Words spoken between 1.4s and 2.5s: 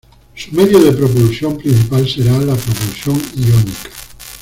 principal será